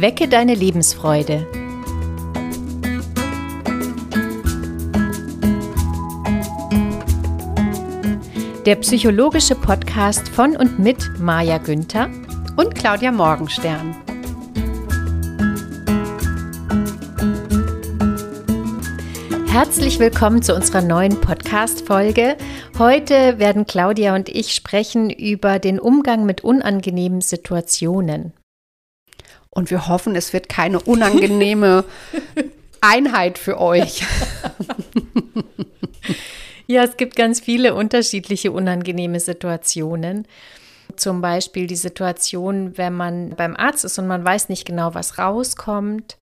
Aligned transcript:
Wecke 0.00 0.28
deine 0.28 0.54
Lebensfreude. 0.54 1.46
Der 8.64 8.76
psychologische 8.76 9.54
Podcast 9.56 10.26
von 10.30 10.56
und 10.56 10.78
mit 10.78 11.18
Maja 11.18 11.58
Günther 11.58 12.08
und 12.56 12.74
Claudia 12.74 13.12
Morgenstern. 13.12 13.94
Herzlich 19.48 19.98
willkommen 19.98 20.40
zu 20.40 20.54
unserer 20.54 20.80
neuen 20.80 21.20
Podcast-Folge. 21.20 22.38
Heute 22.78 23.38
werden 23.38 23.66
Claudia 23.66 24.14
und 24.14 24.30
ich 24.30 24.54
sprechen 24.54 25.10
über 25.10 25.58
den 25.58 25.78
Umgang 25.78 26.24
mit 26.24 26.42
unangenehmen 26.42 27.20
Situationen. 27.20 28.32
Und 29.50 29.70
wir 29.70 29.88
hoffen, 29.88 30.14
es 30.14 30.32
wird 30.32 30.48
keine 30.48 30.80
unangenehme 30.80 31.84
Einheit 32.80 33.36
für 33.36 33.60
euch. 33.60 34.04
ja, 36.66 36.84
es 36.84 36.96
gibt 36.96 37.16
ganz 37.16 37.40
viele 37.40 37.74
unterschiedliche 37.74 38.52
unangenehme 38.52 39.18
Situationen. 39.18 40.26
Zum 40.96 41.20
Beispiel 41.20 41.66
die 41.66 41.76
Situation, 41.76 42.76
wenn 42.78 42.94
man 42.94 43.30
beim 43.30 43.56
Arzt 43.56 43.84
ist 43.84 43.98
und 43.98 44.06
man 44.06 44.24
weiß 44.24 44.48
nicht 44.48 44.66
genau, 44.66 44.94
was 44.94 45.18
rauskommt. 45.18 46.18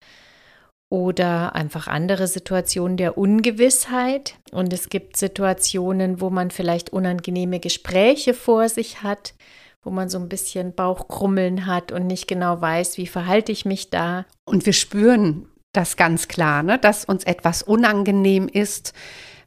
Oder 0.91 1.55
einfach 1.55 1.87
andere 1.87 2.27
Situationen 2.27 2.97
der 2.97 3.19
Ungewissheit. 3.19 4.37
Und 4.53 4.73
es 4.73 4.89
gibt 4.89 5.19
Situationen, 5.19 6.23
wo 6.23 6.31
man 6.31 6.51
vielleicht 6.51 6.95
unangenehme 6.95 7.61
Gespräche 7.61 8.33
vor 8.33 8.71
sich 8.71 9.03
hat 9.03 9.35
wo 9.89 9.91
man 9.91 10.11
so 10.11 10.19
ein 10.19 10.29
bisschen 10.29 10.75
Bauchkrummeln 10.75 11.65
hat 11.65 11.93
und 11.93 12.07
nicht 12.07 12.29
genau 12.29 12.61
weiß, 12.61 12.99
wie 12.99 13.07
verhalte 13.07 13.53
ich 13.53 13.65
mich 13.65 13.89
da. 13.89 14.27
Und 14.45 14.67
wir 14.67 14.75
spüren 14.75 15.49
das 15.73 15.97
ganz 15.97 16.29
klar, 16.29 16.63
ne? 16.63 16.79
dass 16.79 17.07
uns 17.07 17.25
etwas 17.25 17.63
unangenehm 17.63 18.49
ist, 18.49 18.93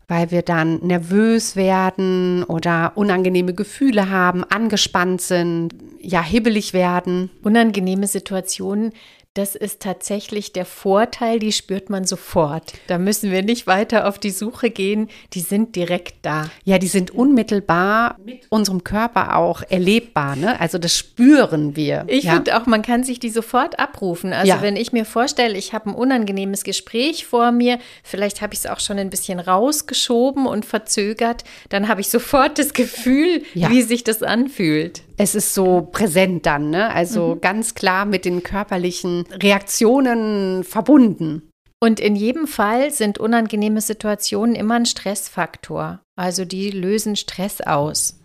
weil 0.08 0.32
wir 0.32 0.42
dann 0.42 0.80
nervös 0.80 1.56
werden 1.56 2.44
oder 2.44 2.94
unangenehme 2.96 3.54
Gefühle 3.54 4.10
haben, 4.10 4.44
angespannt 4.44 5.22
sind, 5.22 5.76
ja, 6.00 6.24
hibbelig 6.24 6.74
werden. 6.74 7.30
Unangenehme 7.44 8.08
Situationen 8.08 8.94
das 9.34 9.56
ist 9.56 9.80
tatsächlich 9.80 10.52
der 10.52 10.66
Vorteil, 10.66 11.40
die 11.40 11.54
spürt 11.54 11.90
man 11.90 12.04
sofort. 12.04 12.74
Da 12.88 12.98
müssen 12.98 13.32
wir 13.32 13.44
nicht 13.44 13.66
weiter 13.66 14.06
auf 14.10 14.20
die 14.20 14.30
Suche 14.30 14.70
gehen, 14.70 15.10
die 15.32 15.40
sind 15.40 15.78
direkt 15.78 16.16
da. 16.24 16.50
Ja, 16.66 16.80
die 16.80 16.88
sind 16.88 17.12
unmittelbar 17.12 18.18
mit 18.26 18.42
unserem 18.50 18.84
Körper 18.84 19.38
auch 19.38 19.62
erlebbar, 19.70 20.36
ne? 20.36 20.60
Also 20.60 20.78
das 20.78 20.98
spüren 20.98 21.78
wir. 21.78 22.04
Ich 22.08 22.26
ja. 22.26 22.34
finde 22.34 22.58
auch, 22.58 22.66
man 22.66 22.82
kann 22.82 23.06
sich 23.06 23.20
die 23.20 23.30
sofort 23.30 23.80
abrufen. 23.80 24.34
Also 24.34 24.50
ja. 24.50 24.62
wenn 24.62 24.76
ich 24.76 24.92
mir 24.92 25.06
vorstelle, 25.06 25.58
ich 25.58 25.74
habe 25.74 25.92
ein 25.92 25.96
unangenehmes 25.96 26.66
Gespräch 26.66 27.26
vor 27.26 27.54
mir, 27.54 27.80
vielleicht 28.04 28.42
habe 28.42 28.54
ich 28.54 28.60
es 28.60 28.66
auch 28.66 28.82
schon 28.82 29.00
ein 29.00 29.10
bisschen 29.10 29.40
rausgeschoben 29.40 30.46
und 30.46 30.66
verzögert, 30.66 31.46
dann 31.70 31.88
habe 31.88 32.02
ich 32.02 32.10
sofort 32.10 32.60
das 32.60 32.74
Gefühl, 32.74 33.44
ja. 33.54 33.70
wie 33.70 33.82
sich 33.82 34.04
das 34.04 34.24
anfühlt 34.24 35.04
es 35.22 35.36
ist 35.36 35.54
so 35.54 35.88
präsent 35.92 36.48
dann, 36.48 36.72
ne? 36.72 36.92
Also 36.92 37.36
mhm. 37.36 37.42
ganz 37.42 37.76
klar 37.76 38.06
mit 38.06 38.26
den 38.26 38.42
körperlichen 38.42 39.28
Reaktionen 39.32 40.64
verbunden. 40.64 41.48
Und 41.80 42.00
in 42.00 42.16
jedem 42.16 42.48
Fall 42.48 42.90
sind 42.90 43.20
unangenehme 43.20 43.82
Situationen 43.82 44.56
immer 44.56 44.76
ein 44.76 44.88
Stressfaktor. 44.88 46.00
Also 46.16 46.44
die 46.44 46.72
lösen 46.72 47.16
Stress 47.16 47.62
aus. 47.62 48.20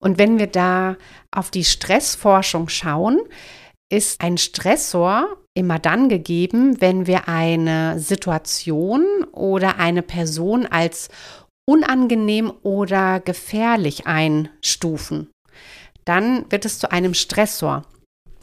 Und 0.00 0.18
wenn 0.18 0.40
wir 0.40 0.48
da 0.48 0.96
auf 1.30 1.52
die 1.52 1.62
Stressforschung 1.62 2.68
schauen, 2.68 3.20
ist 3.88 4.20
ein 4.20 4.36
Stressor 4.36 5.28
immer 5.54 5.78
dann 5.78 6.08
gegeben, 6.08 6.80
wenn 6.80 7.06
wir 7.06 7.28
eine 7.28 8.00
Situation 8.00 9.04
oder 9.30 9.78
eine 9.78 10.02
Person 10.02 10.66
als 10.66 11.10
unangenehm 11.64 12.52
oder 12.62 13.20
gefährlich 13.20 14.08
einstufen 14.08 15.28
dann 16.10 16.44
wird 16.50 16.64
es 16.64 16.80
zu 16.80 16.90
einem 16.90 17.14
Stressor. 17.14 17.84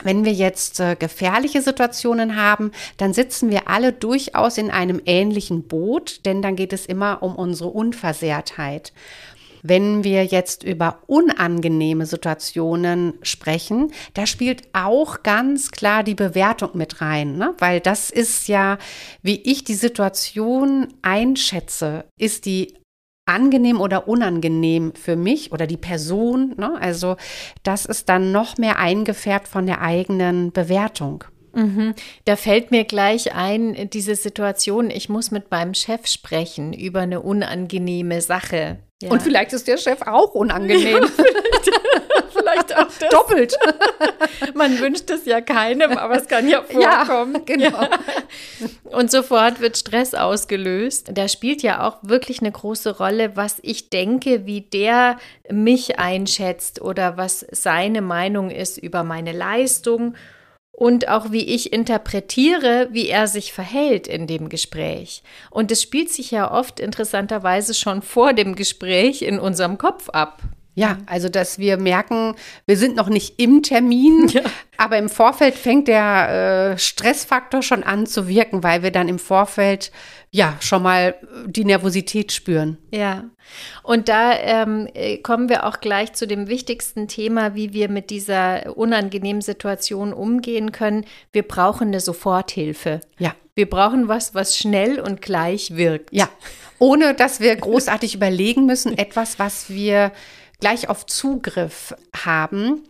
Wenn 0.02 0.24
wir 0.24 0.32
jetzt 0.32 0.80
äh, 0.80 0.96
gefährliche 0.98 1.62
Situationen 1.62 2.38
haben, 2.42 2.72
dann 2.96 3.12
sitzen 3.12 3.52
wir 3.52 3.68
alle 3.68 3.92
durchaus 3.92 4.58
in 4.58 4.72
einem 4.72 5.02
ähnlichen 5.06 5.68
Boot, 5.68 6.26
denn 6.26 6.42
dann 6.42 6.56
geht 6.56 6.72
es 6.72 6.86
immer 6.86 7.22
um 7.22 7.36
unsere 7.36 7.70
Unversehrtheit. 7.70 8.94
Wenn 9.64 10.06
wir 10.06 10.24
jetzt 10.24 10.64
über 10.64 11.00
unangenehme 11.08 12.06
Situationen 12.06 13.16
sprechen, 13.22 13.92
da 14.14 14.26
spielt 14.28 14.70
auch 14.72 15.24
ganz 15.24 15.72
klar 15.72 16.04
die 16.04 16.16
Bewertung 16.16 16.70
mit 16.76 17.02
rein, 17.02 17.38
ne? 17.38 17.54
weil 17.58 17.82
das 17.82 18.10
ist 18.10 18.48
ja, 18.48 18.78
wie 19.24 19.42
ich 19.42 19.66
die 19.66 19.74
Situation 19.74 20.88
einschätze, 21.02 22.06
ist 22.18 22.46
die 22.46 22.76
angenehm 23.28 23.80
oder 23.82 24.08
unangenehm 24.08 24.94
für 24.96 25.16
mich 25.16 25.52
oder 25.52 25.68
die 25.68 25.78
Person. 25.78 26.54
Ne? 26.58 26.78
Also 26.80 27.18
das 27.64 27.86
ist 27.86 28.10
dann 28.10 28.32
noch 28.32 28.58
mehr 28.58 28.80
eingefärbt 28.80 29.48
von 29.48 29.66
der 29.66 29.82
eigenen 29.82 30.52
Bewertung. 30.52 31.24
Mhm. 31.54 31.96
Da 32.26 32.36
fällt 32.36 32.72
mir 32.72 32.84
gleich 32.84 33.34
ein, 33.34 33.90
diese 33.92 34.16
Situation, 34.16 34.92
ich 34.92 35.10
muss 35.10 35.32
mit 35.32 35.50
meinem 35.50 35.74
Chef 35.74 36.06
sprechen 36.08 36.74
über 36.74 37.02
eine 37.02 37.22
unangenehme 37.22 38.22
Sache. 38.22 38.78
Ja. 39.02 39.12
Und 39.12 39.22
vielleicht 39.22 39.54
ist 39.54 39.68
der 39.68 39.78
Chef 39.78 40.02
auch 40.02 40.34
unangenehm. 40.34 41.04
Ja, 41.04 41.08
vielleicht 42.32 42.76
auch 42.78 42.88
das. 43.00 43.10
Doppelt. 43.10 43.56
Man 44.56 44.80
wünscht 44.80 45.08
es 45.12 45.26
ja 45.26 45.40
keinem, 45.40 45.92
aber 46.00 46.16
es 46.16 46.28
kann 46.28 46.48
ja 46.50 46.64
vorkommen. 46.68 47.36
Ja, 47.36 47.42
genau. 47.46 47.82
Ja. 47.84 47.90
Und 48.86 49.12
sofort 49.12 49.60
wird 49.60 49.78
Stress 49.78 50.16
ausgelöst. 50.16 51.12
Da 51.14 51.28
spielt 51.28 51.62
ja 51.62 51.88
auch 51.88 51.98
wirklich 52.02 52.40
eine 52.40 52.52
große 52.52 52.98
Rolle, 52.98 53.36
was 53.36 53.60
ich 53.62 53.92
denke, 53.92 54.48
wie 54.48 54.62
der 54.62 55.18
mich 55.48 56.00
einschätzt 56.00 56.82
oder 56.82 57.18
was 57.18 57.46
seine 57.52 58.02
Meinung 58.02 58.50
ist 58.50 58.80
über 58.80 59.04
meine 59.04 59.32
Leistung 59.32 60.16
und 60.78 61.08
auch 61.08 61.32
wie 61.32 61.44
ich 61.44 61.74
interpretiere, 61.74 62.90
wie 62.92 63.08
er 63.08 63.28
sich 63.28 63.52
verhält 63.52 64.06
in 64.06 64.28
dem 64.28 64.48
Gespräch. 64.48 65.24
Und 65.50 65.72
es 65.72 65.82
spielt 65.82 66.12
sich 66.12 66.30
ja 66.30 66.52
oft 66.52 66.80
interessanterweise 66.80 67.74
schon 67.74 68.04
vor 68.04 68.34
dem 68.34 68.56
Gespräch 68.56 69.24
in 69.24 69.40
unserem 69.40 69.80
Kopf 69.80 70.10
ab. 70.10 70.44
Ja, 70.78 71.00
also 71.08 71.28
dass 71.28 71.58
wir 71.58 71.78
merken, 71.78 72.36
wir 72.68 72.78
sind 72.78 72.96
noch 72.96 73.10
nicht 73.10 73.42
im 73.42 73.64
Termin, 73.64 74.28
ja. 74.32 74.42
aber 74.78 75.00
im 75.00 75.10
Vorfeld 75.10 75.56
fängt 75.56 75.88
der 75.88 76.74
äh, 76.74 76.78
Stressfaktor 76.78 77.64
schon 77.64 77.82
an 77.82 78.06
zu 78.06 78.28
wirken, 78.28 78.62
weil 78.62 78.84
wir 78.84 78.92
dann 78.92 79.10
im 79.10 79.18
Vorfeld 79.18 79.92
ja 80.30 80.56
schon 80.60 80.84
mal 80.84 81.16
die 81.48 81.66
Nervosität 81.66 82.32
spüren. 82.32 82.78
Ja, 82.92 83.24
und 83.82 84.08
da 84.08 84.38
ähm, 84.38 84.88
äh, 84.94 85.18
kommen 85.18 85.50
wir 85.50 85.66
auch 85.66 85.80
gleich 85.80 86.14
zu 86.14 86.28
dem 86.28 86.48
wichtigsten 86.48 87.08
Thema, 87.08 87.56
wie 87.56 87.74
wir 87.74 87.90
mit 87.90 88.12
dieser 88.12 88.78
unangenehmen 88.78 89.42
Situation 89.42 90.14
umgehen 90.14 90.72
können. 90.72 91.06
Wir 91.34 91.42
brauchen 91.42 91.88
eine 91.88 92.02
Soforthilfe. 92.02 93.02
Ja. 93.18 93.34
Wir 93.56 93.68
brauchen 93.68 94.08
was, 94.08 94.36
was 94.36 94.56
schnell 94.56 95.00
und 95.00 95.24
gleich 95.24 95.76
wirkt. 95.76 96.14
Ja, 96.14 96.30
ohne 96.78 97.16
dass 97.16 97.40
wir 97.40 97.56
großartig 97.56 98.14
überlegen 98.16 98.68
müssen, 98.68 98.96
etwas, 98.96 99.40
was 99.40 99.72
wir 99.72 100.12
gleich 100.60 100.90
auf 100.90 101.06
Zugriff 101.06 101.96
haben, 102.16 102.84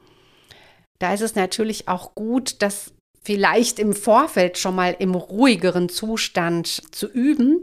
da 0.99 1.13
ist 1.13 1.21
es 1.21 1.35
natürlich 1.35 1.87
auch 1.87 2.15
gut, 2.15 2.61
das 2.61 2.91
vielleicht 3.21 3.77
im 3.77 3.93
Vorfeld 3.93 4.57
schon 4.57 4.75
mal 4.75 4.95
im 4.97 5.13
ruhigeren 5.13 5.89
Zustand 5.89 6.81
zu 6.95 7.07
üben. 7.11 7.61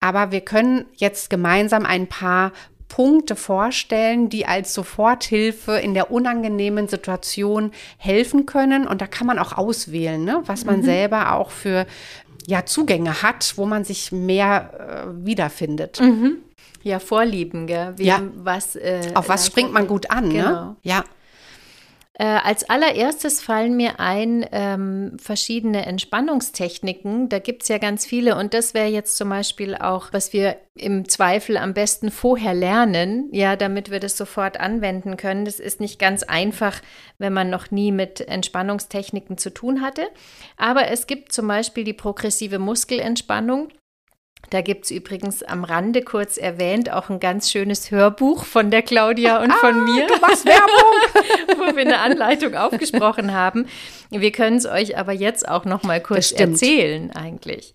Aber 0.00 0.30
wir 0.30 0.40
können 0.40 0.84
jetzt 0.94 1.30
gemeinsam 1.30 1.84
ein 1.84 2.06
paar 2.06 2.52
Punkte 2.88 3.34
vorstellen, 3.34 4.28
die 4.28 4.46
als 4.46 4.72
Soforthilfe 4.72 5.72
in 5.72 5.94
der 5.94 6.12
unangenehmen 6.12 6.86
Situation 6.86 7.72
helfen 7.96 8.46
können. 8.46 8.86
Und 8.86 9.00
da 9.00 9.06
kann 9.06 9.26
man 9.26 9.40
auch 9.40 9.52
auswählen, 9.52 10.22
ne? 10.22 10.42
was 10.46 10.64
man 10.64 10.78
mhm. 10.78 10.84
selber 10.84 11.32
auch 11.32 11.50
für 11.50 11.86
ja, 12.46 12.64
Zugänge 12.66 13.22
hat, 13.22 13.54
wo 13.56 13.66
man 13.66 13.84
sich 13.84 14.12
mehr 14.12 15.06
äh, 15.08 15.26
wiederfindet. 15.26 16.00
Mhm. 16.00 16.36
Ja, 16.84 16.98
Vorlieben, 16.98 17.66
gell? 17.66 17.94
Wie, 17.96 18.04
ja. 18.04 18.20
Was, 18.36 18.76
äh, 18.76 19.10
Auf 19.14 19.28
was 19.28 19.46
springt 19.46 19.72
man 19.72 19.86
gut 19.86 20.10
an, 20.10 20.28
ne? 20.28 20.34
genau. 20.34 20.50
ne? 20.50 20.76
Ja. 20.82 21.04
Äh, 22.16 22.26
als 22.26 22.68
allererstes 22.70 23.42
fallen 23.42 23.76
mir 23.76 23.98
ein 23.98 24.46
ähm, 24.52 25.16
verschiedene 25.18 25.84
Entspannungstechniken. 25.84 27.28
Da 27.28 27.40
gibt 27.40 27.62
es 27.62 27.68
ja 27.68 27.78
ganz 27.78 28.06
viele 28.06 28.36
und 28.36 28.54
das 28.54 28.72
wäre 28.72 28.86
jetzt 28.86 29.16
zum 29.16 29.30
Beispiel 29.30 29.74
auch, 29.74 30.12
was 30.12 30.32
wir 30.32 30.58
im 30.76 31.08
Zweifel 31.08 31.56
am 31.56 31.74
besten 31.74 32.12
vorher 32.12 32.54
lernen, 32.54 33.30
ja, 33.32 33.56
damit 33.56 33.90
wir 33.90 33.98
das 33.98 34.16
sofort 34.16 34.60
anwenden 34.60 35.16
können. 35.16 35.44
Das 35.44 35.58
ist 35.58 35.80
nicht 35.80 35.98
ganz 35.98 36.22
einfach, 36.22 36.82
wenn 37.18 37.32
man 37.32 37.50
noch 37.50 37.72
nie 37.72 37.90
mit 37.90 38.20
Entspannungstechniken 38.20 39.36
zu 39.36 39.50
tun 39.50 39.80
hatte. 39.80 40.06
Aber 40.56 40.88
es 40.88 41.08
gibt 41.08 41.32
zum 41.32 41.48
Beispiel 41.48 41.82
die 41.82 41.94
progressive 41.94 42.60
Muskelentspannung. 42.60 43.70
Da 44.50 44.60
gibt 44.60 44.84
es 44.84 44.90
übrigens 44.90 45.42
am 45.42 45.64
Rande 45.64 46.02
kurz 46.02 46.36
erwähnt 46.36 46.90
auch 46.90 47.10
ein 47.10 47.20
ganz 47.20 47.50
schönes 47.50 47.90
Hörbuch 47.90 48.44
von 48.44 48.70
der 48.70 48.82
Claudia 48.82 49.42
und 49.42 49.52
von 49.52 49.74
ah, 49.74 49.84
mir. 49.84 50.06
Du 50.06 50.16
machst 50.20 50.44
Werbung! 50.44 50.94
wo 51.56 51.76
wir 51.76 51.82
eine 51.82 51.98
Anleitung 51.98 52.54
aufgesprochen 52.54 53.32
haben. 53.32 53.66
Wir 54.10 54.32
können 54.32 54.56
es 54.56 54.66
euch 54.66 54.96
aber 54.98 55.12
jetzt 55.12 55.48
auch 55.48 55.64
noch 55.64 55.82
mal 55.82 56.00
kurz 56.00 56.32
erzählen 56.32 57.10
eigentlich. 57.10 57.74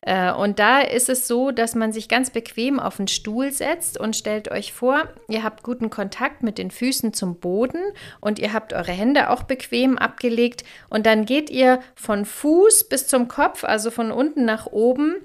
Äh, 0.00 0.32
und 0.32 0.58
da 0.58 0.80
ist 0.80 1.08
es 1.08 1.26
so, 1.26 1.50
dass 1.50 1.74
man 1.74 1.92
sich 1.92 2.08
ganz 2.08 2.30
bequem 2.30 2.78
auf 2.78 2.96
den 2.96 3.08
Stuhl 3.08 3.52
setzt 3.52 3.98
und 3.98 4.16
stellt 4.16 4.50
euch 4.50 4.72
vor, 4.72 5.08
ihr 5.28 5.42
habt 5.42 5.62
guten 5.62 5.90
Kontakt 5.90 6.42
mit 6.42 6.58
den 6.58 6.70
Füßen 6.70 7.12
zum 7.12 7.40
Boden 7.40 7.82
und 8.20 8.38
ihr 8.38 8.52
habt 8.52 8.72
eure 8.72 8.92
Hände 8.92 9.30
auch 9.30 9.42
bequem 9.42 9.98
abgelegt 9.98 10.64
und 10.88 11.04
dann 11.06 11.24
geht 11.24 11.50
ihr 11.50 11.80
von 11.94 12.24
Fuß 12.24 12.88
bis 12.88 13.08
zum 13.08 13.28
Kopf, 13.28 13.64
also 13.64 13.90
von 13.90 14.12
unten 14.12 14.44
nach 14.44 14.66
oben, 14.66 15.16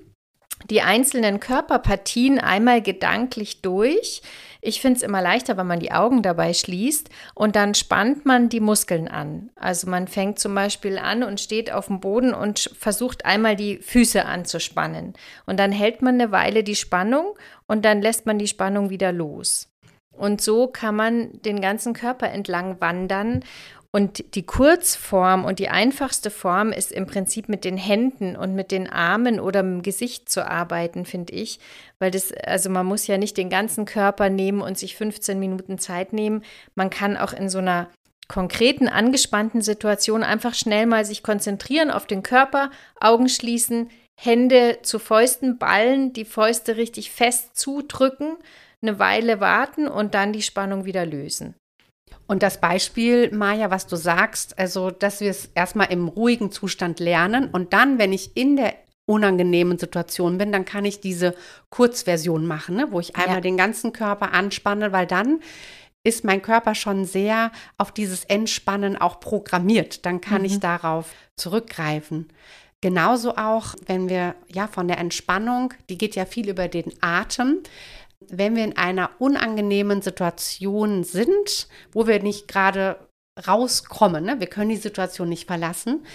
die 0.69 0.81
einzelnen 0.81 1.39
Körperpartien 1.39 2.39
einmal 2.39 2.81
gedanklich 2.81 3.61
durch. 3.61 4.21
Ich 4.61 4.79
finde 4.79 4.97
es 4.97 5.03
immer 5.03 5.21
leichter, 5.21 5.57
wenn 5.57 5.67
man 5.67 5.81
die 5.81 5.91
Augen 5.91 6.21
dabei 6.21 6.53
schließt 6.53 7.09
und 7.35 7.55
dann 7.55 7.75
spannt 7.75 8.25
man 8.25 8.47
die 8.47 8.61
Muskeln 8.61 9.07
an. 9.09 9.49
Also 9.55 9.89
man 9.89 10.07
fängt 10.07 10.39
zum 10.39 10.55
Beispiel 10.55 10.97
an 10.97 11.23
und 11.23 11.41
steht 11.41 11.71
auf 11.71 11.87
dem 11.87 11.99
Boden 11.99 12.33
und 12.33 12.71
versucht 12.79 13.25
einmal 13.25 13.57
die 13.57 13.77
Füße 13.79 14.23
anzuspannen. 14.23 15.13
Und 15.45 15.59
dann 15.59 15.73
hält 15.73 16.01
man 16.01 16.15
eine 16.15 16.31
Weile 16.31 16.63
die 16.63 16.75
Spannung 16.75 17.35
und 17.67 17.83
dann 17.83 18.01
lässt 18.01 18.25
man 18.25 18.39
die 18.39 18.47
Spannung 18.47 18.89
wieder 18.89 19.11
los. 19.11 19.69
Und 20.13 20.41
so 20.41 20.67
kann 20.67 20.95
man 20.95 21.41
den 21.41 21.59
ganzen 21.59 21.93
Körper 21.93 22.29
entlang 22.29 22.79
wandern 22.79 23.43
und 23.95 24.33
die 24.33 24.45
Kurzform 24.45 25.45
und 25.45 25.59
die 25.59 25.69
einfachste 25.69 26.31
Form 26.31 26.71
ist 26.71 26.91
im 26.91 27.05
Prinzip 27.05 27.47
mit 27.47 27.63
den 27.63 27.77
Händen 27.77 28.35
und 28.35 28.55
mit 28.55 28.71
den 28.71 28.89
Armen 28.89 29.39
oder 29.39 29.61
mit 29.61 29.73
dem 29.73 29.81
Gesicht 29.83 30.29
zu 30.29 30.47
arbeiten, 30.47 31.05
finde 31.05 31.33
ich. 31.33 31.59
Weil 31.99 32.09
das, 32.09 32.33
also 32.33 32.71
man 32.71 32.87
muss 32.87 33.05
ja 33.05 33.19
nicht 33.19 33.37
den 33.37 33.51
ganzen 33.51 33.85
Körper 33.85 34.31
nehmen 34.31 34.61
und 34.61 34.79
sich 34.79 34.95
15 34.95 35.39
Minuten 35.39 35.77
Zeit 35.77 36.11
nehmen. 36.11 36.43
Man 36.73 36.89
kann 36.89 37.17
auch 37.17 37.33
in 37.33 37.49
so 37.49 37.59
einer 37.59 37.87
konkreten, 38.27 38.87
angespannten 38.87 39.61
Situation 39.61 40.23
einfach 40.23 40.55
schnell 40.55 40.87
mal 40.87 41.05
sich 41.05 41.21
konzentrieren 41.21 41.91
auf 41.91 42.07
den 42.07 42.23
Körper, 42.23 42.71
Augen 42.99 43.29
schließen, 43.29 43.91
Hände 44.19 44.79
zu 44.81 44.97
Fäusten 44.97 45.59
ballen, 45.59 46.13
die 46.13 46.25
Fäuste 46.25 46.77
richtig 46.77 47.11
fest 47.11 47.55
zudrücken, 47.55 48.37
eine 48.81 48.97
Weile 48.97 49.39
warten 49.39 49.87
und 49.87 50.15
dann 50.15 50.33
die 50.33 50.41
Spannung 50.41 50.85
wieder 50.85 51.05
lösen. 51.05 51.53
Und 52.27 52.41
das 52.41 52.59
Beispiel, 52.59 53.31
Maja, 53.33 53.69
was 53.69 53.87
du 53.87 53.95
sagst, 53.95 54.57
also, 54.57 54.91
dass 54.91 55.19
wir 55.19 55.29
es 55.29 55.49
erstmal 55.53 55.91
im 55.91 56.07
ruhigen 56.07 56.51
Zustand 56.51 56.99
lernen 56.99 57.49
und 57.51 57.73
dann, 57.73 57.99
wenn 57.99 58.13
ich 58.13 58.35
in 58.37 58.55
der 58.55 58.75
unangenehmen 59.05 59.77
Situation 59.77 60.37
bin, 60.37 60.51
dann 60.51 60.65
kann 60.65 60.85
ich 60.85 61.01
diese 61.01 61.35
Kurzversion 61.69 62.47
machen, 62.47 62.75
ne, 62.75 62.87
wo 62.91 62.99
ich 62.99 63.15
einmal 63.17 63.37
ja. 63.37 63.41
den 63.41 63.57
ganzen 63.57 63.91
Körper 63.91 64.33
anspanne, 64.33 64.93
weil 64.93 65.05
dann 65.05 65.41
ist 66.05 66.23
mein 66.23 66.41
Körper 66.41 66.75
schon 66.75 67.05
sehr 67.05 67.51
auf 67.77 67.91
dieses 67.91 68.23
Entspannen 68.25 68.97
auch 68.97 69.19
programmiert. 69.19 70.05
Dann 70.05 70.21
kann 70.21 70.39
mhm. 70.39 70.45
ich 70.45 70.59
darauf 70.59 71.11
zurückgreifen. 71.35 72.29
Genauso 72.81 73.37
auch, 73.37 73.75
wenn 73.85 74.09
wir 74.09 74.35
ja 74.49 74.67
von 74.67 74.89
der 74.89 74.97
Entspannung, 74.97 75.73
die 75.89 75.97
geht 75.97 76.15
ja 76.15 76.25
viel 76.25 76.49
über 76.49 76.67
den 76.67 76.91
Atem, 76.99 77.59
wenn 78.29 78.55
wir 78.55 78.63
in 78.63 78.77
einer 78.77 79.09
unangenehmen 79.19 80.01
Situation 80.01 81.03
sind, 81.03 81.67
wo 81.91 82.07
wir 82.07 82.21
nicht 82.21 82.47
gerade 82.47 82.97
rauskommen, 83.47 84.25
ne? 84.25 84.39
wir 84.39 84.47
können 84.47 84.69
die 84.69 84.77
Situation 84.77 85.29
nicht 85.29 85.47
verlassen, 85.47 86.05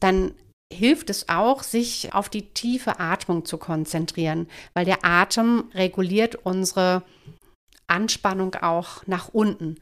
dann 0.00 0.34
hilft 0.72 1.10
es 1.10 1.28
auch, 1.28 1.62
sich 1.62 2.14
auf 2.14 2.28
die 2.28 2.50
tiefe 2.50 2.98
Atmung 2.98 3.44
zu 3.44 3.58
konzentrieren, 3.58 4.48
weil 4.72 4.84
der 4.84 5.04
Atem 5.04 5.70
reguliert 5.74 6.34
unsere 6.34 7.02
Anspannung 7.86 8.54
auch 8.56 9.06
nach 9.06 9.28
unten. 9.32 9.76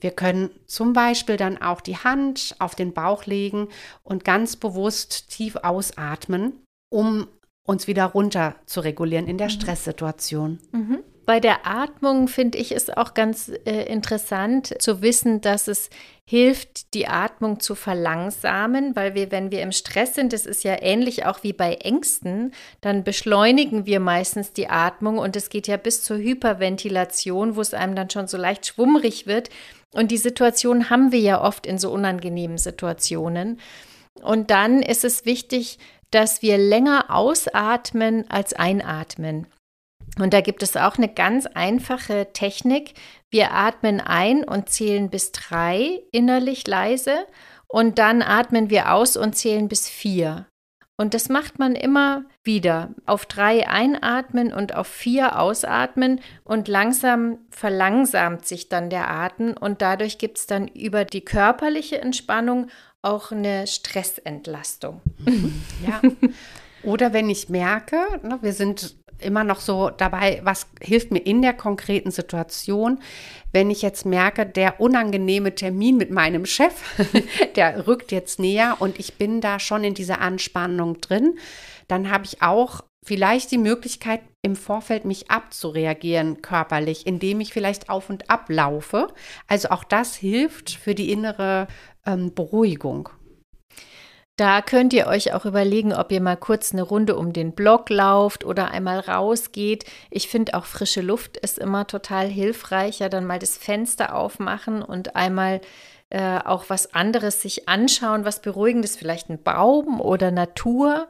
Wir 0.00 0.10
können 0.10 0.50
zum 0.66 0.92
Beispiel 0.92 1.36
dann 1.36 1.60
auch 1.60 1.80
die 1.80 1.96
Hand 1.96 2.54
auf 2.58 2.74
den 2.74 2.92
Bauch 2.92 3.24
legen 3.24 3.68
und 4.02 4.24
ganz 4.24 4.56
bewusst 4.56 5.30
tief 5.30 5.56
ausatmen, 5.56 6.62
um 6.90 7.28
uns 7.66 7.86
wieder 7.86 8.04
runter 8.04 8.54
zu 8.66 8.80
regulieren 8.80 9.26
in 9.26 9.38
der 9.38 9.48
mhm. 9.48 9.52
Stresssituation. 9.52 10.58
Mhm. 10.72 11.02
Bei 11.26 11.40
der 11.40 11.66
Atmung 11.66 12.28
finde 12.28 12.56
ich 12.56 12.70
es 12.70 12.88
auch 12.88 13.12
ganz 13.12 13.50
äh, 13.64 13.92
interessant 13.92 14.80
zu 14.80 15.02
wissen, 15.02 15.40
dass 15.40 15.66
es 15.66 15.90
hilft, 16.24 16.94
die 16.94 17.08
Atmung 17.08 17.58
zu 17.58 17.74
verlangsamen, 17.74 18.94
weil 18.94 19.14
wir, 19.14 19.32
wenn 19.32 19.50
wir 19.50 19.62
im 19.62 19.72
Stress 19.72 20.14
sind, 20.14 20.32
das 20.32 20.46
ist 20.46 20.62
ja 20.62 20.80
ähnlich 20.80 21.26
auch 21.26 21.42
wie 21.42 21.52
bei 21.52 21.74
Ängsten, 21.74 22.52
dann 22.80 23.02
beschleunigen 23.02 23.86
wir 23.86 23.98
meistens 23.98 24.52
die 24.52 24.68
Atmung 24.68 25.18
und 25.18 25.34
es 25.34 25.48
geht 25.48 25.66
ja 25.66 25.76
bis 25.76 26.04
zur 26.04 26.18
Hyperventilation, 26.18 27.56
wo 27.56 27.60
es 27.60 27.74
einem 27.74 27.96
dann 27.96 28.08
schon 28.08 28.28
so 28.28 28.36
leicht 28.36 28.64
schwummrig 28.64 29.26
wird. 29.26 29.50
Und 29.92 30.12
die 30.12 30.18
Situation 30.18 30.90
haben 30.90 31.10
wir 31.10 31.20
ja 31.20 31.42
oft 31.42 31.66
in 31.66 31.78
so 31.78 31.90
unangenehmen 31.90 32.58
Situationen. 32.58 33.58
Und 34.22 34.52
dann 34.52 34.80
ist 34.80 35.04
es 35.04 35.24
wichtig, 35.24 35.78
dass 36.12 36.40
wir 36.40 36.56
länger 36.56 37.06
ausatmen 37.08 38.30
als 38.30 38.52
einatmen. 38.52 39.48
Und 40.18 40.32
da 40.32 40.40
gibt 40.40 40.62
es 40.62 40.76
auch 40.76 40.96
eine 40.96 41.08
ganz 41.08 41.46
einfache 41.46 42.28
Technik. 42.32 42.94
Wir 43.30 43.52
atmen 43.52 44.00
ein 44.00 44.44
und 44.44 44.70
zählen 44.70 45.10
bis 45.10 45.32
drei 45.32 46.02
innerlich 46.10 46.66
leise 46.66 47.26
und 47.68 47.98
dann 47.98 48.22
atmen 48.22 48.70
wir 48.70 48.92
aus 48.92 49.16
und 49.16 49.36
zählen 49.36 49.68
bis 49.68 49.88
vier. 49.88 50.46
Und 50.98 51.12
das 51.12 51.28
macht 51.28 51.58
man 51.58 51.74
immer 51.74 52.24
wieder. 52.42 52.94
Auf 53.04 53.26
drei 53.26 53.68
einatmen 53.68 54.52
und 54.52 54.74
auf 54.74 54.86
vier 54.86 55.38
ausatmen 55.38 56.20
und 56.42 56.68
langsam 56.68 57.38
verlangsamt 57.50 58.46
sich 58.46 58.70
dann 58.70 58.88
der 58.88 59.10
Atem 59.10 59.54
und 59.60 59.82
dadurch 59.82 60.16
gibt 60.16 60.38
es 60.38 60.46
dann 60.46 60.68
über 60.68 61.04
die 61.04 61.22
körperliche 61.22 62.00
Entspannung 62.00 62.68
auch 63.02 63.30
eine 63.30 63.66
Stressentlastung. 63.66 65.02
Ja. 65.86 66.00
Oder 66.82 67.12
wenn 67.12 67.28
ich 67.28 67.48
merke, 67.48 67.96
ne, 68.22 68.38
wir 68.40 68.52
sind 68.52 68.96
immer 69.20 69.44
noch 69.44 69.60
so 69.60 69.90
dabei, 69.90 70.40
was 70.44 70.66
hilft 70.80 71.10
mir 71.10 71.20
in 71.20 71.42
der 71.42 71.52
konkreten 71.52 72.10
Situation, 72.10 73.00
wenn 73.52 73.70
ich 73.70 73.82
jetzt 73.82 74.04
merke, 74.04 74.44
der 74.46 74.80
unangenehme 74.80 75.54
Termin 75.54 75.96
mit 75.96 76.10
meinem 76.10 76.46
Chef, 76.46 76.74
der 77.56 77.86
rückt 77.86 78.12
jetzt 78.12 78.38
näher 78.38 78.76
und 78.80 78.98
ich 78.98 79.14
bin 79.14 79.40
da 79.40 79.58
schon 79.58 79.84
in 79.84 79.94
dieser 79.94 80.20
Anspannung 80.20 81.00
drin, 81.00 81.38
dann 81.88 82.10
habe 82.10 82.24
ich 82.24 82.42
auch 82.42 82.82
vielleicht 83.04 83.52
die 83.52 83.58
Möglichkeit, 83.58 84.20
im 84.42 84.56
Vorfeld 84.56 85.04
mich 85.04 85.30
abzureagieren 85.30 86.42
körperlich, 86.42 87.06
indem 87.06 87.40
ich 87.40 87.52
vielleicht 87.52 87.88
auf 87.88 88.10
und 88.10 88.28
ab 88.28 88.46
laufe. 88.48 89.08
Also 89.46 89.70
auch 89.70 89.84
das 89.84 90.16
hilft 90.16 90.70
für 90.70 90.94
die 90.94 91.10
innere 91.12 91.68
ähm, 92.04 92.34
Beruhigung. 92.34 93.08
Da 94.36 94.60
könnt 94.60 94.92
ihr 94.92 95.06
euch 95.06 95.32
auch 95.32 95.46
überlegen, 95.46 95.94
ob 95.94 96.12
ihr 96.12 96.20
mal 96.20 96.36
kurz 96.36 96.72
eine 96.72 96.82
Runde 96.82 97.16
um 97.16 97.32
den 97.32 97.52
Block 97.52 97.88
lauft 97.88 98.44
oder 98.44 98.70
einmal 98.70 99.00
rausgeht. 99.00 99.86
Ich 100.10 100.28
finde 100.28 100.54
auch 100.54 100.66
frische 100.66 101.00
Luft 101.00 101.38
ist 101.38 101.58
immer 101.58 101.86
total 101.86 102.28
hilfreich. 102.28 102.98
Ja, 102.98 103.08
dann 103.08 103.24
mal 103.24 103.38
das 103.38 103.56
Fenster 103.56 104.14
aufmachen 104.14 104.82
und 104.82 105.16
einmal 105.16 105.62
äh, 106.10 106.38
auch 106.44 106.66
was 106.68 106.92
anderes 106.92 107.40
sich 107.40 107.66
anschauen, 107.66 108.26
was 108.26 108.42
beruhigendes, 108.42 108.96
vielleicht 108.96 109.30
ein 109.30 109.42
Baum 109.42 110.02
oder 110.02 110.30
Natur. 110.30 111.08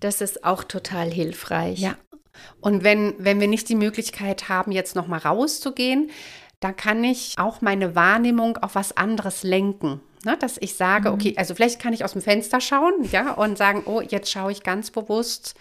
Das 0.00 0.20
ist 0.20 0.44
auch 0.44 0.64
total 0.64 1.12
hilfreich. 1.12 1.78
Ja. 1.78 1.96
Und 2.60 2.82
wenn, 2.82 3.14
wenn 3.18 3.40
wir 3.40 3.48
nicht 3.48 3.68
die 3.68 3.76
Möglichkeit 3.76 4.48
haben, 4.48 4.72
jetzt 4.72 4.96
noch 4.96 5.06
mal 5.06 5.18
rauszugehen, 5.18 6.10
dann 6.58 6.74
kann 6.74 7.04
ich 7.04 7.36
auch 7.38 7.60
meine 7.60 7.94
Wahrnehmung 7.94 8.56
auf 8.58 8.74
was 8.74 8.96
anderes 8.96 9.44
lenken. 9.44 10.00
Ne, 10.24 10.36
dass 10.36 10.58
ich 10.60 10.74
sage, 10.74 11.10
mhm. 11.10 11.14
okay, 11.14 11.34
also 11.36 11.54
vielleicht 11.54 11.80
kann 11.80 11.92
ich 11.92 12.04
aus 12.04 12.12
dem 12.12 12.22
Fenster 12.22 12.60
schauen, 12.60 13.04
ja, 13.12 13.32
und 13.32 13.56
sagen, 13.56 13.82
oh, 13.86 14.00
jetzt 14.00 14.30
schaue 14.30 14.50
ich 14.50 14.62
ganz 14.62 14.90
bewusst 14.90 15.54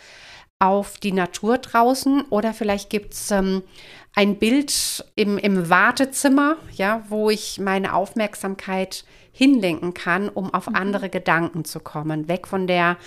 auf 0.60 0.98
die 0.98 1.12
Natur 1.12 1.60
draußen 1.60 2.22
oder 2.30 2.54
vielleicht 2.54 2.90
gibt 2.90 3.14
es 3.14 3.30
ähm, 3.30 3.62
ein 4.16 4.40
Bild 4.40 5.06
im, 5.16 5.38
im 5.38 5.70
Wartezimmer, 5.70 6.58
ja, 6.74 7.04
wo 7.10 7.30
ich 7.30 7.60
meine 7.60 7.94
Aufmerksamkeit 7.94 9.06
hinlenken 9.32 9.94
kann, 9.94 10.30
um 10.30 10.52
auf 10.52 10.68
mhm. 10.68 10.76
andere 10.76 11.10
Gedanken 11.10 11.64
zu 11.64 11.80
kommen, 11.80 12.28
weg 12.28 12.48
von 12.48 12.66
der 12.66 12.98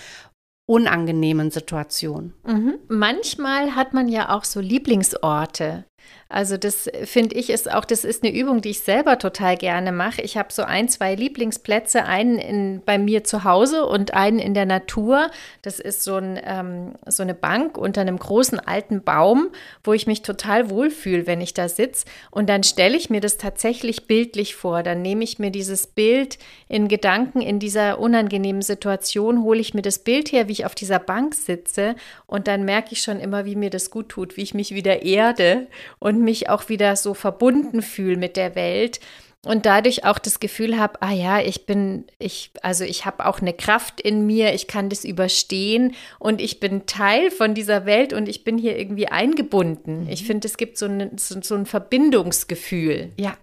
unangenehmen 0.65 1.51
Situation. 1.51 2.33
Mhm. 2.45 2.75
Manchmal 2.87 3.75
hat 3.75 3.93
man 3.93 4.07
ja 4.07 4.29
auch 4.29 4.45
so 4.45 4.61
Lieblingsorte. 4.61 5.83
Also 6.31 6.55
das 6.55 6.89
finde 7.03 7.35
ich 7.35 7.49
ist 7.49 7.69
auch, 7.69 7.83
das 7.83 8.05
ist 8.05 8.23
eine 8.23 8.33
Übung, 8.33 8.61
die 8.61 8.69
ich 8.69 8.79
selber 8.79 9.19
total 9.19 9.57
gerne 9.57 9.91
mache. 9.91 10.21
Ich 10.21 10.37
habe 10.37 10.53
so 10.53 10.63
ein, 10.63 10.87
zwei 10.87 11.13
Lieblingsplätze, 11.13 12.05
einen 12.05 12.37
in, 12.37 12.81
bei 12.85 12.97
mir 12.97 13.25
zu 13.25 13.43
Hause 13.43 13.85
und 13.85 14.13
einen 14.13 14.39
in 14.39 14.53
der 14.53 14.65
Natur. 14.65 15.29
Das 15.61 15.81
ist 15.81 16.03
so, 16.03 16.15
ein, 16.15 16.39
ähm, 16.45 16.93
so 17.05 17.21
eine 17.21 17.33
Bank 17.33 17.77
unter 17.77 17.99
einem 17.99 18.17
großen 18.17 18.59
alten 18.59 19.03
Baum, 19.03 19.49
wo 19.83 19.91
ich 19.91 20.07
mich 20.07 20.21
total 20.21 20.69
wohlfühle, 20.69 21.27
wenn 21.27 21.41
ich 21.41 21.53
da 21.53 21.67
sitze. 21.67 22.05
Und 22.29 22.47
dann 22.47 22.63
stelle 22.63 22.95
ich 22.95 23.09
mir 23.09 23.19
das 23.19 23.35
tatsächlich 23.35 24.07
bildlich 24.07 24.55
vor. 24.55 24.83
Dann 24.83 25.01
nehme 25.01 25.25
ich 25.25 25.37
mir 25.37 25.51
dieses 25.51 25.85
Bild 25.85 26.37
in 26.69 26.87
Gedanken 26.87 27.41
in 27.41 27.59
dieser 27.59 27.99
unangenehmen 27.99 28.61
Situation, 28.61 29.43
hole 29.43 29.59
ich 29.59 29.73
mir 29.73 29.81
das 29.81 29.99
Bild 29.99 30.31
her, 30.31 30.47
wie 30.47 30.53
ich 30.53 30.65
auf 30.65 30.75
dieser 30.75 30.99
Bank 30.99 31.35
sitze 31.35 31.95
und 32.25 32.47
dann 32.47 32.63
merke 32.63 32.93
ich 32.93 33.01
schon 33.01 33.19
immer, 33.19 33.43
wie 33.43 33.57
mir 33.57 33.69
das 33.69 33.91
gut 33.91 34.07
tut, 34.07 34.37
wie 34.37 34.43
ich 34.43 34.53
mich 34.53 34.73
wieder 34.73 35.01
erde 35.01 35.67
und 36.01 36.19
mich 36.21 36.49
auch 36.49 36.67
wieder 36.67 36.97
so 36.97 37.13
verbunden 37.13 37.81
fühle 37.81 38.17
mit 38.17 38.35
der 38.35 38.55
Welt 38.55 38.99
und 39.43 39.65
dadurch 39.65 40.05
auch 40.05 40.19
das 40.19 40.39
Gefühl 40.39 40.77
habe, 40.77 41.01
ah 41.01 41.11
ja, 41.11 41.39
ich 41.39 41.65
bin, 41.65 42.05
ich, 42.19 42.51
also 42.61 42.83
ich 42.83 43.05
habe 43.05 43.25
auch 43.25 43.39
eine 43.39 43.53
Kraft 43.53 43.99
in 43.99 44.27
mir, 44.27 44.53
ich 44.53 44.67
kann 44.67 44.89
das 44.89 45.03
überstehen 45.03 45.95
und 46.19 46.39
ich 46.39 46.59
bin 46.59 46.85
Teil 46.85 47.31
von 47.31 47.55
dieser 47.55 47.87
Welt 47.87 48.13
und 48.13 48.29
ich 48.29 48.43
bin 48.43 48.59
hier 48.59 48.77
irgendwie 48.77 49.07
eingebunden. 49.07 50.03
Mhm. 50.03 50.09
Ich 50.09 50.25
finde, 50.25 50.47
es 50.47 50.57
gibt 50.57 50.77
so, 50.77 50.85
eine, 50.85 51.11
so, 51.17 51.41
so, 51.41 51.55
ein 51.55 51.65
Verbindungsgefühl. 51.65 53.13
Ja, 53.17 53.35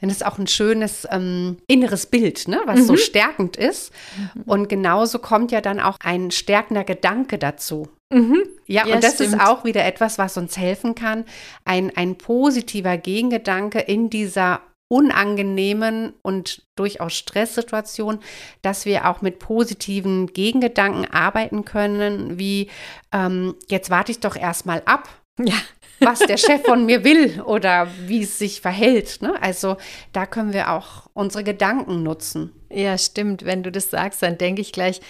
und 0.00 0.08
das 0.08 0.18
ist 0.18 0.26
auch 0.26 0.38
ein 0.38 0.46
schönes 0.46 1.06
ähm, 1.10 1.58
inneres 1.66 2.06
Bild, 2.06 2.48
ne, 2.48 2.60
was 2.64 2.80
mhm. 2.80 2.84
so 2.84 2.96
stärkend 2.96 3.58
ist. 3.58 3.92
Mhm. 4.34 4.42
Und 4.44 4.68
genauso 4.70 5.18
kommt 5.18 5.52
ja 5.52 5.60
dann 5.60 5.80
auch 5.80 5.98
ein 6.02 6.30
stärkender 6.30 6.84
Gedanke 6.84 7.36
dazu. 7.36 7.88
Mhm. 8.12 8.42
Ja, 8.66 8.86
ja, 8.86 8.94
und 8.94 9.02
das 9.02 9.14
stimmt. 9.14 9.34
ist 9.34 9.40
auch 9.40 9.64
wieder 9.64 9.84
etwas, 9.84 10.18
was 10.18 10.36
uns 10.36 10.56
helfen 10.56 10.94
kann. 10.94 11.24
Ein, 11.64 11.96
ein 11.96 12.16
positiver 12.16 12.96
Gegengedanke 12.98 13.80
in 13.80 14.10
dieser 14.10 14.60
unangenehmen 14.88 16.12
und 16.20 16.66
durchaus 16.76 17.14
Stresssituation, 17.14 18.20
dass 18.60 18.84
wir 18.84 19.08
auch 19.08 19.22
mit 19.22 19.38
positiven 19.38 20.26
Gegengedanken 20.26 21.10
arbeiten 21.10 21.64
können, 21.64 22.38
wie 22.38 22.68
ähm, 23.10 23.54
jetzt 23.68 23.88
warte 23.88 24.12
ich 24.12 24.20
doch 24.20 24.36
erstmal 24.36 24.82
ab. 24.84 25.08
Ja. 25.38 25.54
was 26.04 26.18
der 26.18 26.36
Chef 26.36 26.62
von 26.62 26.84
mir 26.84 27.04
will 27.04 27.40
oder 27.42 27.88
wie 28.06 28.22
es 28.22 28.38
sich 28.38 28.60
verhält. 28.60 29.22
Ne? 29.22 29.40
Also 29.40 29.76
da 30.12 30.26
können 30.26 30.52
wir 30.52 30.72
auch 30.72 31.08
unsere 31.14 31.44
Gedanken 31.44 32.02
nutzen. 32.02 32.52
Ja, 32.70 32.98
stimmt. 32.98 33.44
Wenn 33.44 33.62
du 33.62 33.70
das 33.70 33.90
sagst, 33.90 34.22
dann 34.22 34.38
denke 34.38 34.62
ich 34.62 34.72
gleich, 34.72 35.00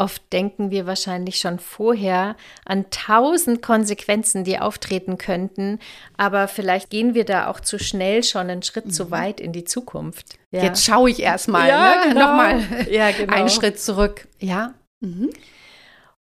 Oft 0.00 0.32
denken 0.32 0.70
wir 0.70 0.86
wahrscheinlich 0.86 1.40
schon 1.40 1.58
vorher 1.58 2.34
an 2.64 2.86
tausend 2.88 3.60
Konsequenzen, 3.60 4.44
die 4.44 4.58
auftreten 4.58 5.18
könnten, 5.18 5.78
aber 6.16 6.48
vielleicht 6.48 6.88
gehen 6.88 7.12
wir 7.12 7.26
da 7.26 7.48
auch 7.48 7.60
zu 7.60 7.78
schnell 7.78 8.24
schon 8.24 8.48
einen 8.48 8.62
Schritt 8.62 8.86
mhm. 8.86 8.90
zu 8.92 9.10
weit 9.10 9.40
in 9.40 9.52
die 9.52 9.64
Zukunft. 9.64 10.38
Ja. 10.52 10.62
Jetzt 10.62 10.86
schaue 10.86 11.10
ich 11.10 11.20
erstmal 11.20 11.68
ja, 11.68 11.96
ne? 11.96 12.08
genau. 12.08 12.28
nochmal 12.28 12.86
ja, 12.90 13.10
genau. 13.16 13.34
einen 13.34 13.50
Schritt 13.50 13.78
zurück. 13.78 14.26
Ja. 14.38 14.72
Mhm. 15.00 15.28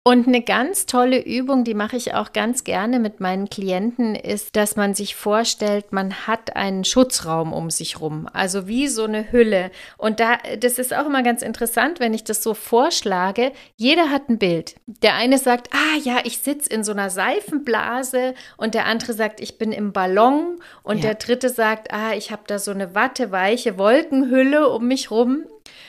Und 0.02 0.26
eine 0.26 0.40
ganz 0.40 0.87
tolle 0.87 1.23
Übung, 1.23 1.62
die 1.62 1.75
mache 1.75 1.97
ich 1.97 2.14
auch 2.14 2.33
ganz 2.33 2.64
gerne 2.64 2.99
mit 2.99 3.21
meinen 3.21 3.50
Klienten, 3.50 4.14
ist, 4.14 4.57
dass 4.57 4.75
man 4.75 4.95
sich 4.95 5.14
vorstellt, 5.14 5.92
man 5.92 6.26
hat 6.26 6.57
einen 6.57 6.85
Schutzraum 6.85 7.52
um 7.52 7.69
sich 7.69 8.00
rum, 8.00 8.26
also 8.33 8.66
wie 8.66 8.88
so 8.88 9.04
eine 9.04 9.30
Hülle. 9.30 9.71
Und 9.99 10.19
da, 10.19 10.38
das 10.59 10.78
ist 10.78 10.95
auch 10.95 11.04
immer 11.04 11.23
ganz 11.23 11.42
interessant, 11.42 12.00
wenn 12.00 12.14
ich 12.14 12.25
das 12.25 12.42
so 12.42 12.54
vorschlage. 12.54 13.52
Jeder 13.76 14.09
hat 14.09 14.30
ein 14.30 14.38
Bild. 14.38 14.76
Der 14.87 15.16
eine 15.16 15.37
sagt, 15.37 15.69
ah 15.75 15.99
ja, 16.02 16.21
ich 16.25 16.38
sitze 16.38 16.71
in 16.71 16.83
so 16.83 16.92
einer 16.92 17.11
Seifenblase, 17.11 18.33
und 18.57 18.73
der 18.73 18.87
andere 18.87 19.12
sagt, 19.12 19.38
ich 19.38 19.59
bin 19.59 19.71
im 19.71 19.92
Ballon, 19.92 20.61
und 20.83 20.97
ja. 21.04 21.11
der 21.11 21.14
dritte 21.16 21.50
sagt, 21.50 21.92
ah, 21.92 22.14
ich 22.14 22.33
habe 22.33 22.45
da 22.47 22.59
so 22.59 22.71
eine 22.71 22.95
watteweiche 22.95 23.76
Wolkenhülle 23.76 24.66
um 24.71 24.88
mich 24.88 25.11
rum. 25.11 25.45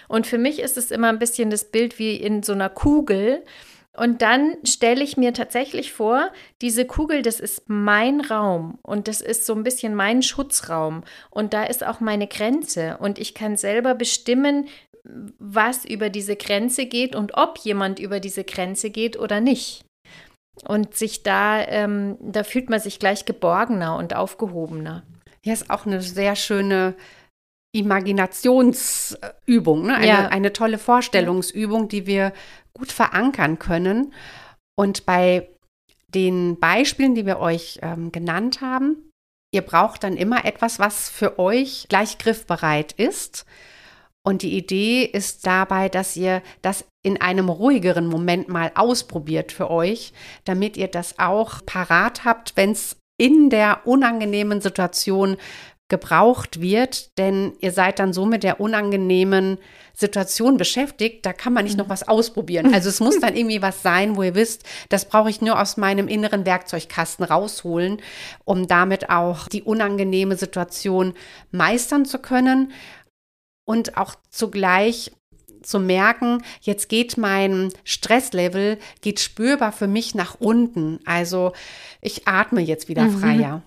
Und 0.10 0.28
für 0.28 0.38
mich 0.38 0.60
ist 0.60 0.76
es 0.76 0.92
immer 0.92 1.08
ein 1.08 1.20
bisschen 1.20 1.50
das 1.50 1.64
Bild 1.64 1.98
wie 1.98 2.18
in 2.18 2.44
so 2.44 2.52
einer 2.52 2.68
Kugel. 2.68 3.42
Und 3.98 4.22
dann 4.22 4.56
stelle 4.64 5.04
ich 5.04 5.18
mir 5.18 5.34
tatsächlich 5.34 5.92
vor, 5.92 6.32
diese 6.62 6.86
Kugel, 6.86 7.24
das 7.24 7.42
ist 7.42 7.64
mein 7.68 8.22
Raum 8.22 8.80
und 8.84 9.10
das 9.10 9.20
ist 9.20 9.46
so 9.46 9.54
ein 9.54 9.64
bisschen 9.64 9.96
mein 9.96 10.22
Schutzraum. 10.22 11.04
Und 11.30 11.54
da 11.54 11.64
ist 11.64 11.86
auch 11.86 12.00
meine 12.00 12.28
Grenze. 12.28 12.98
Und 13.00 13.20
ich 13.20 13.34
kann 13.34 13.58
selber 13.58 13.94
bestimmen, 13.94 14.70
was 15.04 15.84
über 15.84 16.10
diese 16.10 16.38
Grenze 16.38 16.86
geht 16.86 17.16
und 17.16 17.36
ob 17.36 17.58
jemand 17.58 18.00
über 18.00 18.22
diese 18.22 18.44
Grenze 18.44 18.92
geht 18.92 19.20
oder 19.20 19.42
nicht. 19.42 19.84
Und 20.68 20.96
sich 20.96 21.24
da, 21.24 21.66
ähm, 21.66 22.18
da 22.22 22.44
fühlt 22.44 22.70
man 22.70 22.80
sich 22.80 23.00
gleich 23.00 23.26
geborgener 23.26 23.98
und 23.98 24.16
aufgehobener. 24.16 25.04
Ja, 25.44 25.54
ist 25.54 25.70
auch 25.70 25.86
eine 25.86 26.02
sehr 26.02 26.36
schöne 26.36 26.96
Imaginationsübung, 27.74 29.88
ne? 29.88 29.96
eine, 29.96 30.08
ja. 30.08 30.28
eine 30.28 30.54
tolle 30.54 30.78
Vorstellungsübung, 30.78 31.88
die 31.88 32.06
wir 32.06 32.32
gut 32.74 32.92
verankern 32.92 33.60
können. 33.60 34.14
Und 34.78 35.06
bei 35.06 35.50
den 36.14 36.60
Beispielen, 36.60 37.16
die 37.16 37.26
wir 37.26 37.40
euch 37.40 37.80
ähm, 37.82 38.12
genannt 38.12 38.62
haben, 38.62 39.10
ihr 39.54 39.62
braucht 39.62 40.04
dann 40.04 40.18
immer 40.18 40.46
etwas, 40.46 40.80
was 40.80 41.10
für 41.10 41.40
euch 41.40 41.86
gleich 41.90 42.18
griffbereit 42.18 42.94
ist. 42.94 43.46
Und 44.24 44.44
die 44.44 44.56
Idee 44.56 45.04
ist 45.04 45.48
dabei, 45.48 45.90
dass 45.90 46.16
ihr 46.16 46.44
das 46.62 46.86
in 47.04 47.20
einem 47.20 47.50
ruhigeren 47.50 48.06
Moment 48.06 48.50
mal 48.50 48.72
ausprobiert 48.76 49.52
für 49.52 49.72
euch, 49.72 50.14
damit 50.46 50.78
ihr 50.78 50.88
das 50.88 51.18
auch 51.18 51.66
parat 51.66 52.24
habt, 52.24 52.56
wenn 52.56 52.72
es 52.72 52.98
in 53.20 53.50
der 53.50 53.86
unangenehmen 53.86 54.62
Situation 54.62 55.38
gebraucht 55.92 56.62
wird, 56.62 57.18
denn 57.20 57.54
ihr 57.60 57.72
seid 57.72 58.00
dann 58.00 58.14
so 58.14 58.26
mit 58.26 58.44
der 58.44 58.62
unangenehmen 58.62 59.60
Situation 59.94 60.56
beschäftigt, 60.56 61.26
da 61.26 61.34
kann 61.34 61.52
man 61.52 61.66
nicht 61.66 61.78
noch 61.78 61.88
mhm. 61.88 61.92
was 61.92 62.08
ausprobieren. 62.08 62.74
Also 62.74 62.88
es 62.88 63.02
muss 63.02 63.20
dann 63.20 63.36
irgendwie 63.36 63.62
was 63.62 63.84
sein, 63.84 64.16
wo 64.16 64.24
ihr 64.24 64.34
wisst, 64.34 64.64
das 64.88 65.06
brauche 65.06 65.30
ich 65.30 65.42
nur 65.42 65.62
aus 65.62 65.76
meinem 65.76 66.08
inneren 66.08 66.46
Werkzeugkasten 66.46 67.26
rausholen, 67.26 68.02
um 68.46 68.68
damit 68.68 69.10
auch 69.10 69.50
die 69.50 69.64
unangenehme 69.64 70.38
Situation 70.38 71.14
meistern 71.52 72.06
zu 72.06 72.20
können 72.20 72.72
und 73.66 73.98
auch 73.98 74.16
zugleich 74.30 75.12
zu 75.62 75.80
merken, 75.80 76.42
jetzt 76.62 76.88
geht 76.88 77.18
mein 77.18 77.72
Stresslevel, 77.84 78.80
geht 79.02 79.20
spürbar 79.20 79.74
für 79.74 79.88
mich 79.88 80.16
nach 80.16 80.40
unten. 80.40 81.00
Also 81.06 81.52
ich 82.00 82.28
atme 82.28 82.62
jetzt 82.62 82.88
wieder 82.88 83.04
mhm. 83.04 83.62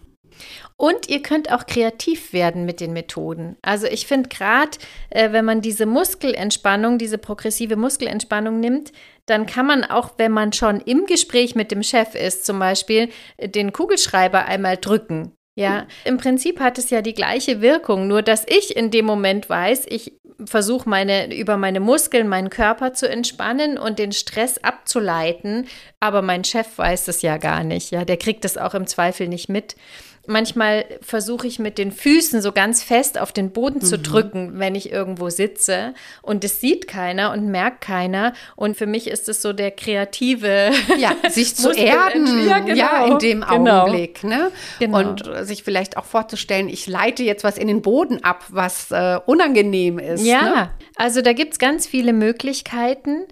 Und 0.76 1.08
ihr 1.08 1.22
könnt 1.22 1.52
auch 1.52 1.66
kreativ 1.66 2.32
werden 2.32 2.64
mit 2.64 2.80
den 2.80 2.92
Methoden. 2.92 3.56
Also 3.62 3.86
ich 3.86 4.06
finde 4.06 4.28
gerade, 4.28 4.78
äh, 5.10 5.32
wenn 5.32 5.44
man 5.44 5.60
diese 5.60 5.86
Muskelentspannung, 5.86 6.98
diese 6.98 7.18
progressive 7.18 7.76
Muskelentspannung 7.76 8.60
nimmt, 8.60 8.92
dann 9.26 9.46
kann 9.46 9.66
man 9.66 9.84
auch, 9.84 10.14
wenn 10.18 10.32
man 10.32 10.52
schon 10.52 10.80
im 10.80 11.06
Gespräch 11.06 11.54
mit 11.54 11.70
dem 11.70 11.82
Chef 11.82 12.14
ist, 12.14 12.44
zum 12.44 12.58
Beispiel 12.58 13.08
den 13.40 13.72
Kugelschreiber 13.72 14.46
einmal 14.46 14.76
drücken. 14.76 15.32
Ja, 15.56 15.86
im 16.04 16.16
Prinzip 16.16 16.58
hat 16.58 16.78
es 16.78 16.90
ja 16.90 17.00
die 17.00 17.14
gleiche 17.14 17.60
Wirkung, 17.60 18.08
nur 18.08 18.22
dass 18.22 18.44
ich 18.48 18.76
in 18.76 18.90
dem 18.90 19.04
Moment 19.04 19.48
weiß, 19.48 19.86
ich 19.88 20.18
versuche 20.44 20.88
meine 20.88 21.32
über 21.32 21.56
meine 21.56 21.78
Muskeln 21.78 22.26
meinen 22.26 22.50
Körper 22.50 22.92
zu 22.92 23.08
entspannen 23.08 23.78
und 23.78 24.00
den 24.00 24.10
Stress 24.10 24.58
abzuleiten, 24.58 25.68
aber 26.00 26.22
mein 26.22 26.42
Chef 26.42 26.76
weiß 26.76 27.06
es 27.06 27.22
ja 27.22 27.36
gar 27.36 27.62
nicht, 27.62 27.92
ja, 27.92 28.04
der 28.04 28.16
kriegt 28.16 28.44
das 28.44 28.58
auch 28.58 28.74
im 28.74 28.88
Zweifel 28.88 29.28
nicht 29.28 29.48
mit. 29.48 29.76
Manchmal 30.26 30.86
versuche 31.02 31.46
ich 31.46 31.58
mit 31.58 31.76
den 31.76 31.92
Füßen 31.92 32.40
so 32.40 32.52
ganz 32.52 32.82
fest 32.82 33.18
auf 33.18 33.32
den 33.32 33.50
Boden 33.50 33.80
mhm. 33.80 33.84
zu 33.84 33.98
drücken, 33.98 34.58
wenn 34.58 34.74
ich 34.74 34.90
irgendwo 34.90 35.28
sitze. 35.28 35.94
Und 36.22 36.44
es 36.44 36.60
sieht 36.60 36.88
keiner 36.88 37.32
und 37.32 37.46
merkt 37.48 37.82
keiner. 37.82 38.32
Und 38.56 38.76
für 38.76 38.86
mich 38.86 39.08
ist 39.08 39.28
es 39.28 39.42
so 39.42 39.52
der 39.52 39.70
kreative. 39.70 40.70
Ja, 40.96 41.12
sich 41.28 41.56
zu 41.56 41.72
erden. 41.72 42.46
Ja, 42.46 42.60
genau. 42.60 42.76
ja, 42.76 43.06
in 43.06 43.18
dem 43.18 43.40
genau. 43.40 43.82
Augenblick. 43.82 44.22
Ne? 44.22 44.50
Genau. 44.78 44.98
Und 44.98 45.24
sich 45.42 45.64
vielleicht 45.64 45.96
auch 45.96 46.04
vorzustellen, 46.04 46.68
ich 46.68 46.86
leite 46.86 47.22
jetzt 47.22 47.42
was 47.42 47.58
in 47.58 47.66
den 47.66 47.82
Boden 47.82 48.22
ab, 48.22 48.44
was 48.48 48.90
äh, 48.90 49.18
unangenehm 49.26 49.98
ist. 49.98 50.24
Ja, 50.24 50.42
ne? 50.42 50.70
also 50.96 51.20
da 51.20 51.32
gibt 51.32 51.54
es 51.54 51.58
ganz 51.58 51.86
viele 51.86 52.12
Möglichkeiten. 52.12 53.24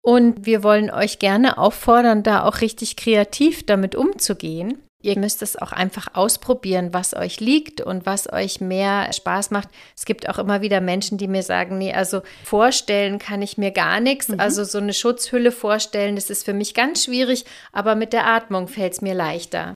Und 0.00 0.46
wir 0.46 0.62
wollen 0.62 0.90
euch 0.90 1.18
gerne 1.18 1.58
auffordern, 1.58 2.22
da 2.22 2.44
auch 2.44 2.62
richtig 2.62 2.96
kreativ 2.96 3.66
damit 3.66 3.94
umzugehen. 3.94 4.78
Ihr 5.00 5.16
müsst 5.16 5.42
es 5.42 5.54
auch 5.54 5.70
einfach 5.70 6.08
ausprobieren, 6.14 6.92
was 6.92 7.14
euch 7.14 7.38
liegt 7.38 7.80
und 7.80 8.04
was 8.04 8.32
euch 8.32 8.60
mehr 8.60 9.12
Spaß 9.12 9.52
macht. 9.52 9.68
Es 9.96 10.04
gibt 10.04 10.28
auch 10.28 10.38
immer 10.38 10.60
wieder 10.60 10.80
Menschen, 10.80 11.18
die 11.18 11.28
mir 11.28 11.44
sagen, 11.44 11.78
nee, 11.78 11.92
also 11.92 12.22
vorstellen 12.42 13.20
kann 13.20 13.40
ich 13.40 13.58
mir 13.58 13.70
gar 13.70 14.00
nichts. 14.00 14.26
Mhm. 14.26 14.40
Also 14.40 14.64
so 14.64 14.78
eine 14.78 14.92
Schutzhülle 14.92 15.52
vorstellen, 15.52 16.16
das 16.16 16.30
ist 16.30 16.44
für 16.44 16.52
mich 16.52 16.74
ganz 16.74 17.04
schwierig, 17.04 17.44
aber 17.72 17.94
mit 17.94 18.12
der 18.12 18.26
Atmung 18.26 18.66
fällt 18.66 18.94
es 18.94 19.00
mir 19.00 19.14
leichter. 19.14 19.72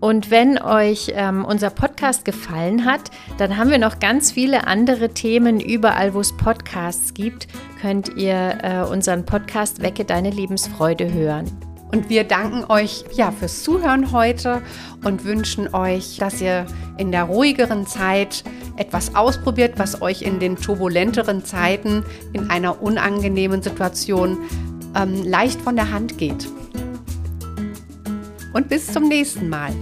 Und 0.00 0.32
wenn 0.32 0.60
euch 0.60 1.12
ähm, 1.14 1.44
unser 1.44 1.70
Podcast 1.70 2.24
gefallen 2.24 2.84
hat, 2.84 3.12
dann 3.38 3.56
haben 3.58 3.70
wir 3.70 3.78
noch 3.78 4.00
ganz 4.00 4.32
viele 4.32 4.66
andere 4.66 5.10
Themen. 5.10 5.60
Überall, 5.60 6.14
wo 6.14 6.20
es 6.20 6.36
Podcasts 6.36 7.14
gibt, 7.14 7.46
könnt 7.80 8.16
ihr 8.16 8.58
äh, 8.62 8.80
unseren 8.90 9.24
Podcast 9.24 9.82
Wecke 9.82 10.04
deine 10.04 10.30
Lebensfreude 10.30 11.12
hören. 11.12 11.69
Und 11.92 12.08
wir 12.08 12.24
danken 12.24 12.64
euch 12.70 13.04
ja 13.14 13.32
fürs 13.32 13.62
Zuhören 13.62 14.12
heute 14.12 14.62
und 15.04 15.24
wünschen 15.24 15.74
euch, 15.74 16.18
dass 16.18 16.40
ihr 16.40 16.66
in 16.98 17.10
der 17.10 17.24
ruhigeren 17.24 17.86
Zeit 17.86 18.44
etwas 18.76 19.14
ausprobiert, 19.14 19.74
was 19.76 20.00
euch 20.00 20.22
in 20.22 20.38
den 20.38 20.56
turbulenteren 20.56 21.44
Zeiten 21.44 22.04
in 22.32 22.48
einer 22.48 22.80
unangenehmen 22.80 23.62
Situation 23.62 24.38
ähm, 24.96 25.22
leicht 25.24 25.60
von 25.60 25.76
der 25.76 25.90
Hand 25.90 26.16
geht. 26.16 26.48
Und 28.52 28.68
bis 28.68 28.92
zum 28.92 29.08
nächsten 29.08 29.48
Mal. 29.48 29.72